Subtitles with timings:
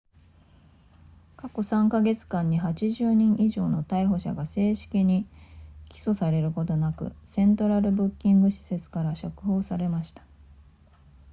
[1.37, 5.27] 過去3カ月間に80人以上の逮捕者が正式に
[5.89, 10.23] 起訴されることなくセントラルブッキング施設から釈放されました